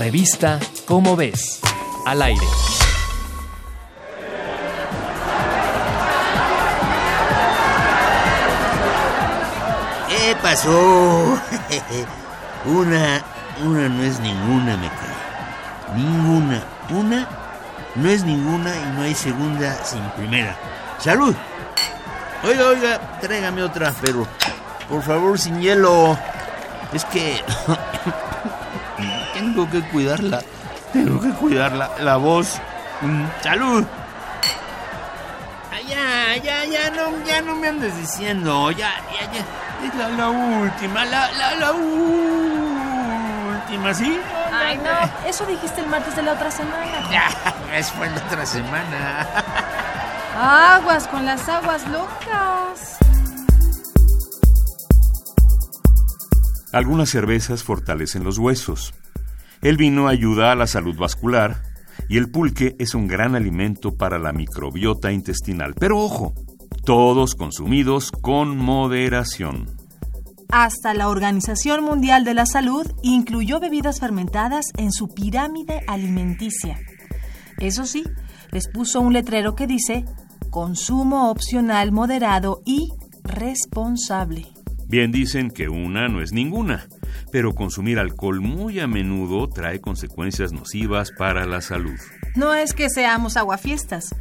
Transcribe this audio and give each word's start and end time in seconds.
Revista 0.00 0.58
Cómo 0.86 1.14
ves, 1.14 1.60
al 2.06 2.22
aire. 2.22 2.46
¿Qué 10.08 10.34
pasó? 10.42 10.70
una, 12.64 13.22
una 13.62 13.88
no 13.90 14.02
es 14.02 14.18
ninguna, 14.20 14.78
me 14.78 14.88
cae. 14.88 15.94
Ninguna. 15.94 16.62
Una 16.88 17.28
no 17.94 18.08
es 18.08 18.24
ninguna 18.24 18.74
y 18.74 18.96
no 18.96 19.02
hay 19.02 19.14
segunda 19.14 19.84
sin 19.84 20.00
primera. 20.12 20.56
¡Salud! 20.98 21.36
Oiga, 22.42 22.68
oiga, 22.68 23.20
tráigame 23.20 23.62
otra, 23.62 23.92
pero 24.00 24.26
por 24.88 25.02
favor 25.02 25.38
sin 25.38 25.60
hielo. 25.60 26.16
Es 26.94 27.04
que 27.04 27.44
tengo 29.40 29.68
que 29.70 29.80
cuidarla. 29.88 30.42
Tengo 30.92 31.18
que 31.20 31.30
cuidarla. 31.30 31.90
La 32.00 32.16
voz. 32.16 32.60
Mm, 33.00 33.24
¡Salud! 33.42 33.84
ya, 35.88 36.36
ya, 36.36 36.64
ya 36.66 36.90
no, 36.90 37.24
ya 37.26 37.40
no 37.42 37.56
me 37.56 37.68
andes 37.68 37.96
diciendo. 37.96 38.70
Ya, 38.70 38.92
ya, 39.12 39.32
ya. 39.32 39.40
Es 39.84 39.94
la, 39.96 40.10
la 40.10 40.28
última, 40.28 41.04
la, 41.06 41.32
la, 41.32 41.54
la 41.56 41.72
última, 41.72 42.34
¿sí? 43.94 44.20
Ay, 44.52 44.78
no, 44.78 44.90
eso 45.26 45.46
dijiste 45.46 45.80
el 45.80 45.88
martes 45.88 46.14
de 46.14 46.22
la 46.22 46.34
otra 46.34 46.50
semana. 46.50 47.08
Ya, 47.10 47.28
es 47.74 47.90
fue 47.90 48.08
la 48.10 48.16
otra 48.18 48.44
semana. 48.46 49.26
Aguas 50.38 51.08
con 51.08 51.24
las 51.24 51.48
aguas 51.48 51.88
locas. 51.88 52.98
Algunas 56.72 57.08
cervezas 57.08 57.64
fortalecen 57.64 58.22
los 58.22 58.38
huesos. 58.38 58.94
El 59.62 59.76
vino 59.76 60.08
ayuda 60.08 60.52
a 60.52 60.54
la 60.54 60.66
salud 60.66 60.96
vascular 60.96 61.62
y 62.08 62.16
el 62.16 62.30
pulque 62.30 62.76
es 62.78 62.94
un 62.94 63.06
gran 63.06 63.34
alimento 63.34 63.94
para 63.94 64.18
la 64.18 64.32
microbiota 64.32 65.12
intestinal. 65.12 65.74
Pero 65.78 65.98
ojo, 65.98 66.34
todos 66.84 67.34
consumidos 67.34 68.10
con 68.10 68.56
moderación. 68.56 69.66
Hasta 70.48 70.94
la 70.94 71.08
Organización 71.08 71.84
Mundial 71.84 72.24
de 72.24 72.34
la 72.34 72.46
Salud 72.46 72.86
incluyó 73.02 73.60
bebidas 73.60 74.00
fermentadas 74.00 74.64
en 74.78 74.92
su 74.92 75.08
pirámide 75.08 75.82
alimenticia. 75.86 76.78
Eso 77.58 77.84
sí, 77.84 78.04
les 78.50 78.66
puso 78.66 79.00
un 79.00 79.12
letrero 79.12 79.54
que 79.54 79.66
dice 79.66 80.06
consumo 80.50 81.30
opcional 81.30 81.92
moderado 81.92 82.62
y 82.64 82.88
responsable. 83.22 84.46
Bien 84.90 85.12
dicen 85.12 85.52
que 85.52 85.68
una 85.68 86.08
no 86.08 86.20
es 86.20 86.32
ninguna, 86.32 86.88
pero 87.30 87.54
consumir 87.54 88.00
alcohol 88.00 88.40
muy 88.40 88.80
a 88.80 88.88
menudo 88.88 89.48
trae 89.48 89.80
consecuencias 89.80 90.52
nocivas 90.52 91.12
para 91.16 91.46
la 91.46 91.60
salud. 91.60 91.94
No 92.34 92.54
es 92.54 92.74
que 92.74 92.90
seamos 92.90 93.36
aguafiestas. 93.36 94.12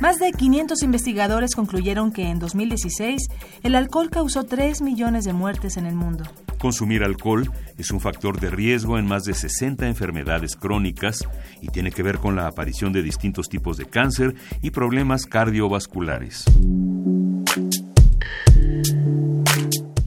Más 0.00 0.18
de 0.18 0.32
500 0.32 0.82
investigadores 0.82 1.54
concluyeron 1.54 2.10
que 2.10 2.30
en 2.30 2.40
2016 2.40 3.28
el 3.62 3.76
alcohol 3.76 4.10
causó 4.10 4.42
3 4.42 4.82
millones 4.82 5.24
de 5.24 5.34
muertes 5.34 5.76
en 5.76 5.86
el 5.86 5.94
mundo. 5.94 6.24
Consumir 6.58 7.04
alcohol 7.04 7.48
es 7.76 7.92
un 7.92 8.00
factor 8.00 8.40
de 8.40 8.50
riesgo 8.50 8.98
en 8.98 9.06
más 9.06 9.22
de 9.22 9.34
60 9.34 9.86
enfermedades 9.86 10.56
crónicas 10.56 11.28
y 11.62 11.68
tiene 11.68 11.92
que 11.92 12.02
ver 12.02 12.18
con 12.18 12.34
la 12.34 12.48
aparición 12.48 12.92
de 12.92 13.04
distintos 13.04 13.48
tipos 13.48 13.76
de 13.76 13.84
cáncer 13.84 14.34
y 14.62 14.72
problemas 14.72 15.26
cardiovasculares. 15.26 16.44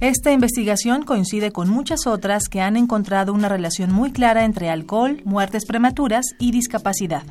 Esta 0.01 0.31
investigación 0.31 1.03
coincide 1.03 1.51
con 1.51 1.69
muchas 1.69 2.07
otras 2.07 2.45
que 2.49 2.59
han 2.59 2.75
encontrado 2.75 3.33
una 3.33 3.47
relación 3.49 3.91
muy 3.91 4.11
clara 4.11 4.45
entre 4.45 4.71
alcohol, 4.71 5.21
muertes 5.25 5.67
prematuras 5.67 6.25
y 6.39 6.51
discapacidad. 6.51 7.21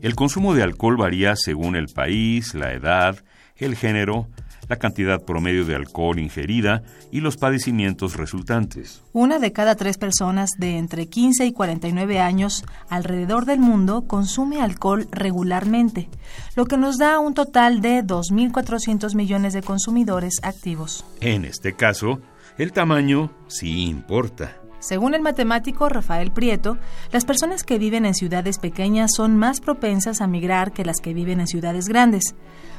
El 0.00 0.14
consumo 0.14 0.54
de 0.54 0.62
alcohol 0.62 0.96
varía 0.96 1.36
según 1.36 1.76
el 1.76 1.88
país, 1.88 2.54
la 2.54 2.72
edad, 2.72 3.22
el 3.56 3.76
género, 3.76 4.26
la 4.68 4.76
cantidad 4.76 5.22
promedio 5.22 5.64
de 5.64 5.74
alcohol 5.74 6.18
ingerida 6.18 6.82
y 7.10 7.20
los 7.20 7.36
padecimientos 7.36 8.16
resultantes. 8.16 9.02
Una 9.12 9.38
de 9.38 9.52
cada 9.52 9.74
tres 9.74 9.98
personas 9.98 10.50
de 10.58 10.78
entre 10.78 11.06
15 11.06 11.46
y 11.46 11.52
49 11.52 12.20
años 12.20 12.64
alrededor 12.88 13.44
del 13.44 13.60
mundo 13.60 14.06
consume 14.06 14.60
alcohol 14.60 15.06
regularmente, 15.10 16.08
lo 16.56 16.66
que 16.66 16.76
nos 16.76 16.98
da 16.98 17.18
un 17.18 17.34
total 17.34 17.80
de 17.80 18.02
2.400 18.02 19.14
millones 19.14 19.52
de 19.52 19.62
consumidores 19.62 20.40
activos. 20.42 21.04
En 21.20 21.44
este 21.44 21.74
caso, 21.74 22.20
el 22.58 22.72
tamaño 22.72 23.30
sí 23.48 23.84
importa. 23.86 24.63
Según 24.84 25.14
el 25.14 25.22
matemático 25.22 25.88
Rafael 25.88 26.30
Prieto, 26.30 26.76
las 27.10 27.24
personas 27.24 27.64
que 27.64 27.78
viven 27.78 28.04
en 28.04 28.12
ciudades 28.12 28.58
pequeñas 28.58 29.12
son 29.16 29.34
más 29.34 29.62
propensas 29.62 30.20
a 30.20 30.26
migrar 30.26 30.72
que 30.72 30.84
las 30.84 31.00
que 31.00 31.14
viven 31.14 31.40
en 31.40 31.46
ciudades 31.46 31.88
grandes. 31.88 32.34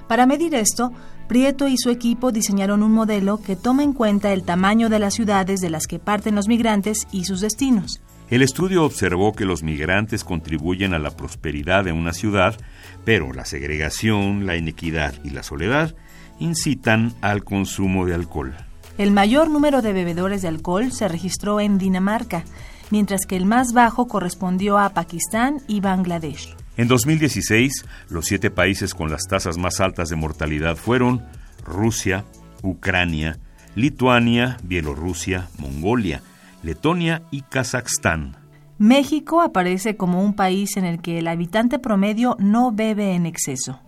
Para 0.07 0.27
medir 0.27 0.53
esto, 0.53 0.91
Prieto 1.27 1.67
y 1.67 1.77
su 1.79 1.89
equipo 1.89 2.31
diseñaron 2.31 2.83
un 2.83 2.91
modelo 2.91 3.41
que 3.41 3.55
toma 3.55 3.81
en 3.81 3.93
cuenta 3.93 4.33
el 4.33 4.43
tamaño 4.43 4.87
de 4.87 4.99
las 4.99 5.15
ciudades 5.15 5.61
de 5.61 5.71
las 5.71 5.87
que 5.87 5.97
parten 5.97 6.35
los 6.35 6.47
migrantes 6.47 7.07
y 7.11 7.25
sus 7.25 7.41
destinos. 7.41 8.03
El 8.29 8.43
estudio 8.43 8.83
observó 8.83 9.33
que 9.33 9.45
los 9.45 9.63
migrantes 9.63 10.23
contribuyen 10.23 10.93
a 10.93 10.99
la 10.99 11.09
prosperidad 11.09 11.85
de 11.85 11.91
una 11.91 12.13
ciudad, 12.13 12.55
pero 13.03 13.33
la 13.33 13.45
segregación, 13.45 14.45
la 14.45 14.55
inequidad 14.55 15.15
y 15.23 15.31
la 15.31 15.41
soledad 15.41 15.95
incitan 16.37 17.15
al 17.21 17.43
consumo 17.43 18.05
de 18.05 18.13
alcohol. 18.13 18.53
El 18.97 19.11
mayor 19.11 19.49
número 19.49 19.81
de 19.81 19.91
bebedores 19.91 20.41
de 20.41 20.47
alcohol 20.47 20.93
se 20.93 21.09
registró 21.09 21.59
en 21.59 21.77
Dinamarca, 21.77 22.45
mientras 22.91 23.25
que 23.25 23.35
el 23.35 23.45
más 23.45 23.73
bajo 23.73 24.07
correspondió 24.07 24.77
a 24.77 24.89
Pakistán 24.91 25.57
y 25.67 25.81
Bangladesh. 25.81 26.55
En 26.77 26.87
2016, 26.87 27.85
los 28.09 28.25
siete 28.25 28.51
países 28.51 28.93
con 28.93 29.11
las 29.11 29.27
tasas 29.27 29.57
más 29.57 29.81
altas 29.81 30.07
de 30.07 30.15
mortalidad 30.15 30.77
fueron 30.77 31.25
Rusia, 31.65 32.23
Ucrania, 32.63 33.37
Lituania, 33.75 34.57
Bielorrusia, 34.63 35.49
Mongolia, 35.57 36.21
Letonia 36.63 37.23
y 37.31 37.41
Kazajstán. 37.41 38.37
México 38.77 39.41
aparece 39.41 39.97
como 39.97 40.23
un 40.23 40.35
país 40.35 40.77
en 40.77 40.85
el 40.85 41.01
que 41.01 41.19
el 41.19 41.27
habitante 41.27 41.79
promedio 41.79 42.37
no 42.39 42.71
bebe 42.71 43.13
en 43.13 43.25
exceso. 43.25 43.81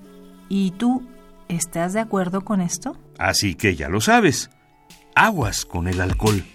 ¿Y 0.49 0.71
tú 0.71 1.07
estás 1.47 1.93
de 1.93 2.01
acuerdo 2.01 2.41
con 2.41 2.59
esto? 2.59 2.97
Así 3.17 3.55
que 3.55 3.77
ya 3.77 3.87
lo 3.87 4.01
sabes 4.01 4.49
aguas 5.17 5.65
con 5.65 5.87
el 5.87 5.99
alcohol. 5.99 6.45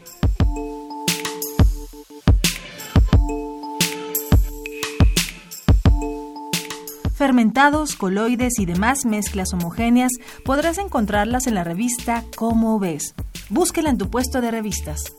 Fermentados, 7.15 7.97
coloides 7.97 8.59
y 8.59 8.67
demás 8.67 9.05
mezclas 9.05 9.53
homogéneas 9.53 10.13
podrás 10.45 10.79
encontrarlas 10.79 11.47
en 11.47 11.55
la 11.55 11.65
revista 11.65 12.25
Cómo 12.37 12.79
ves. 12.79 13.15
Búsquela 13.49 13.91
en 13.91 13.99
tu 13.99 14.11
puesto 14.11 14.41
de 14.41 14.51
revistas. 14.51 15.13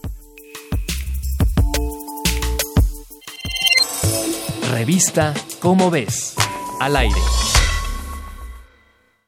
Revista 4.72 5.34
Cómo 5.60 5.92
ves. 5.92 6.36
Al 6.80 6.96
aire. 6.96 7.20